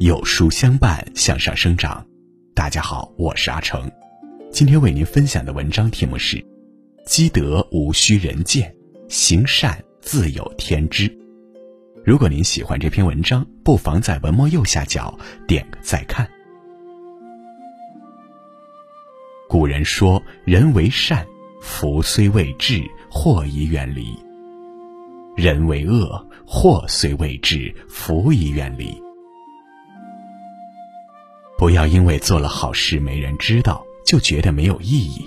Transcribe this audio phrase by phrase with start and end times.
[0.00, 2.06] 有书相伴，向上生长。
[2.52, 3.90] 大家好，我是阿成，
[4.50, 6.44] 今天为您分享的文章题目是：
[7.06, 8.74] 积德无需人见，
[9.08, 11.10] 行善自有天知。
[12.04, 16.28] 如果您喜欢这篇文章，不妨在文末右下角点个再看。
[19.64, 21.26] 有人说：“人为善，
[21.58, 24.14] 福虽未至，祸已远离；
[25.34, 28.94] 人为恶，祸虽未至，福已远离。”
[31.56, 35.26] 不要因为做了好事没人知道就觉得没有意义，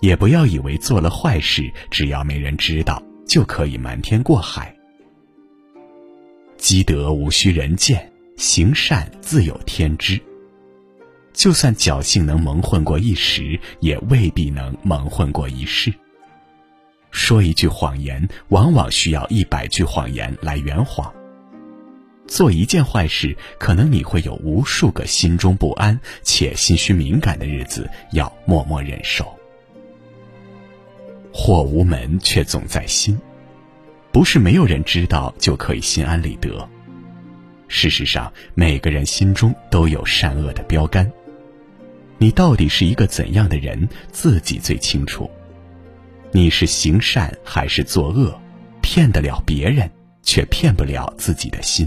[0.00, 4.74] 也不要以为做了坏事只要没人知道就可以瞒天过海。
[6.56, 10.18] 积德无需人见，行善自有天知。
[11.34, 15.92] 就算侥幸能蒙混过一时，也未必能蒙混过一世。
[17.10, 21.12] 说一句谎言，往往需要一百句谎言来圆谎。
[22.26, 29.26] 做一件坏事，可能你会有无数个心中不安且心虚敏感的日子要默默忍受。
[31.32, 33.20] 祸无门，却总在心，
[34.12, 36.66] 不是没有人知道就可以心安理得。
[37.66, 41.10] 事实上，每个人心中都有善恶的标杆。
[42.24, 45.30] 你到底是一个怎样的人，自己最清楚。
[46.32, 48.34] 你是行善还是作恶，
[48.80, 49.90] 骗得了别人，
[50.22, 51.86] 却骗不了自己的心。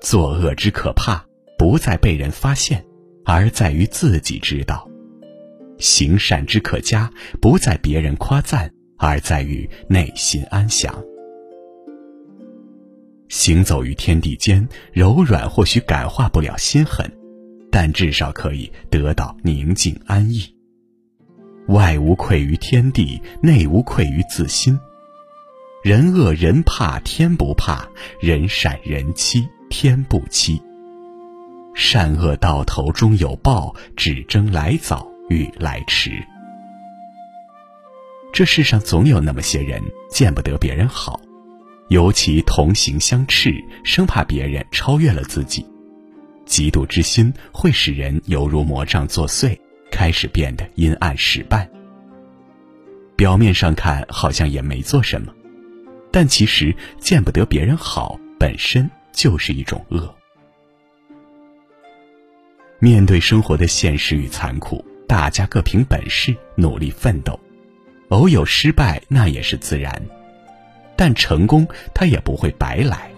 [0.00, 1.24] 作恶之可怕，
[1.58, 2.84] 不在被人发现，
[3.24, 4.88] 而在于自己知道；
[5.80, 10.94] 行善之可嘉，不在别人夸赞，而在于内心安详。
[13.28, 17.10] 行走于天地间，柔软或许感化不了心狠，
[17.82, 20.54] 但至少可以得到宁静安逸。
[21.68, 24.78] 外无愧于天地，内无愧于自心。
[25.82, 27.88] 人恶人怕，天不怕；
[28.20, 29.48] 人善人欺。
[29.70, 30.60] 天不欺，
[31.74, 36.10] 善恶到头终有报，只争来早与来迟。
[38.30, 41.18] 这世上总有那么些人见不得别人好，
[41.88, 43.54] 尤其同行相斥，
[43.84, 45.64] 生怕别人超越了自己。
[46.50, 49.56] 嫉妒之心会使人犹如魔杖作祟，
[49.90, 51.66] 开始变得阴暗失败。
[53.16, 55.32] 表面上看好像也没做什么，
[56.10, 58.90] 但其实见不得别人好本身。
[59.12, 60.14] 就是一种恶。
[62.78, 67.38] 面对生活的现实与残酷，大家各凭本事努力奋斗，
[68.10, 70.00] 偶有失败那也是自然，
[70.96, 73.10] 但成功它也不会白来。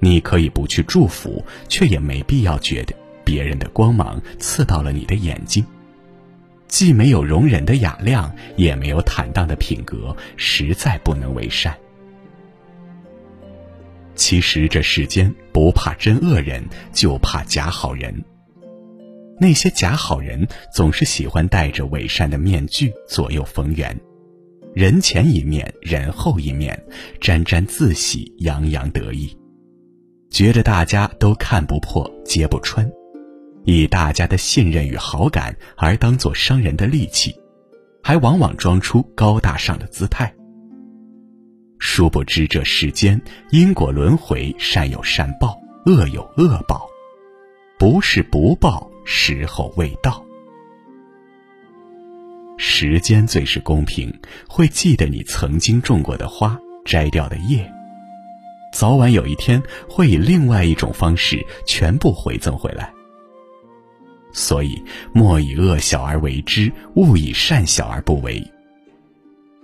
[0.00, 2.94] 你可以不去祝福，却也没必要觉得
[3.24, 5.64] 别人的光芒刺到了你的眼睛。
[6.66, 11.76] 既没有容忍的雅量，也没有坦荡的品格，实在不能为善。
[14.14, 16.62] 其实这世间不怕真恶人，
[16.92, 18.24] 就怕假好人。
[19.40, 23.98] 那些假好人总是喜欢戴着伪善的面具左右逢源，
[24.74, 26.78] 人前一面，人后一面，
[27.20, 29.34] 沾沾自喜，洋洋得意，
[30.30, 32.88] 觉得大家都看不破、揭不穿，
[33.64, 37.34] 以大家的信任与好感而当做伤人的利器，
[38.02, 40.32] 还往往装出高大上的姿态。
[41.78, 43.20] 殊不知，这世间
[43.50, 46.86] 因果轮回，善有善报，恶有恶报，
[47.78, 50.24] 不是不报，时候未到。
[52.56, 54.14] 时间最是公平，
[54.46, 57.70] 会记得你曾经种过的花，摘掉的叶，
[58.72, 62.92] 早晚有一天会以另外一种方式全部回赠回来。
[64.32, 64.82] 所以，
[65.12, 68.42] 莫以恶小而为之，勿以善小而不为。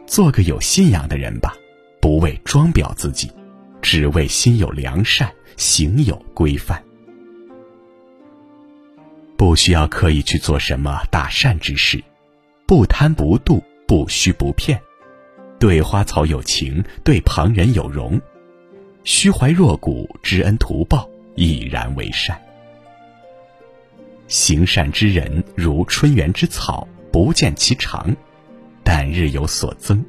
[0.06, 1.54] 做个有信仰的人吧。
[1.98, 3.28] 不为装裱自己，
[3.82, 6.80] 只为心有良善，行有规范。
[9.36, 12.00] 不需要刻意去做什么大善之事，
[12.64, 14.80] 不贪不妒，不虚不骗，
[15.58, 18.20] 对花草有情，对旁人有容，
[19.06, 22.36] 虚怀若谷，知恩图报，已然为善。
[24.26, 28.12] 行善之人如春园之草，不见其长，
[28.82, 30.04] 但日有所增。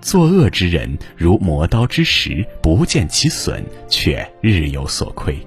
[0.00, 5.38] 作恶之人如磨刀之石，不见其损，却日有所亏。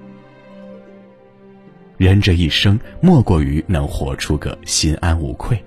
[1.97, 5.61] 人这一生，莫过于能活出个心安无愧。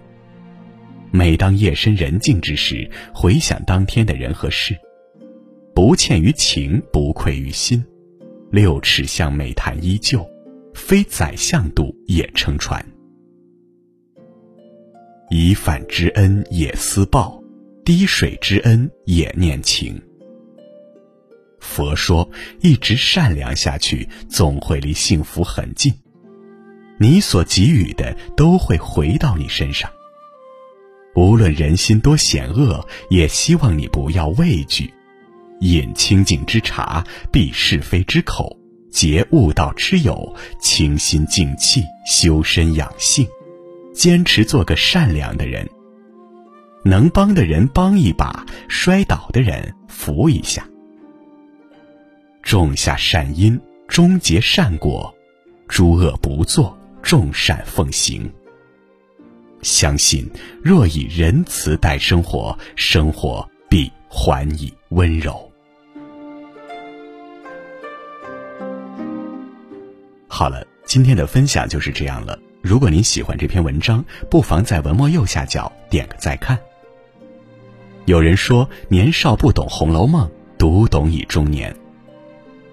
[1.10, 4.74] 每当夜深人静之时，回想当天的人和事，
[5.80, 7.84] 不欠于情，不愧于心，
[8.50, 10.28] 六尺巷美谈依旧，
[10.74, 12.84] 非宰相度也撑船。
[15.30, 17.40] 以反之恩也思报，
[17.84, 20.02] 滴水之恩也念情。
[21.60, 22.28] 佛说，
[22.60, 25.94] 一直善良下去，总会离幸福很近。
[26.98, 29.88] 你所给予的都会回到你身上。
[31.14, 34.92] 无论人心多险恶，也希望你不要畏惧。
[35.60, 38.56] 饮清净之茶，避是非之口，
[38.90, 43.26] 结悟道之友，清心静气，修身养性，
[43.92, 45.68] 坚持做个善良的人。
[46.84, 50.66] 能帮的人帮一把，摔倒的人扶一下。
[52.42, 55.12] 种下善因，终结善果；
[55.66, 58.32] 诸恶不作，众善奉行。
[59.60, 60.30] 相信，
[60.62, 65.47] 若以仁慈待生活，生活必还以温柔。
[70.38, 72.38] 好了，今天的分享就是这样了。
[72.62, 76.56] 如果您喜欢这篇文章，不妨在文末右下角点个再看。
[78.04, 81.72] 有人说：“年少不懂《红楼梦》，读懂已中年。”《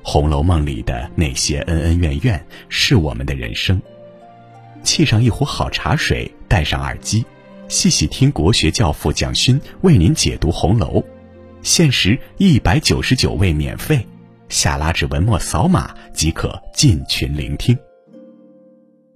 [0.04, 3.82] 红楼梦》里的那些恩恩怨怨，是我们的人生。
[4.84, 7.26] 沏上一壶好茶水，戴上耳机，
[7.68, 11.04] 细细听国学教父蒋勋为您解读红楼，
[11.64, 14.08] 限时一百九十九位免费。
[14.56, 17.78] 下拉至文末扫码即可进群聆听。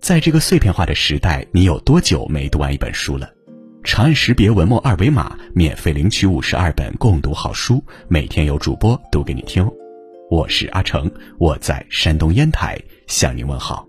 [0.02, 3.30] 在这个碎片化的时代，你有多久没读完一本书了？
[3.82, 9.66] 长按识别文末二维码，免费领取五十二本共读好书，每天有主播读给你听。
[10.30, 12.78] 我是阿成，我在山东烟台
[13.08, 13.89] 向您问好。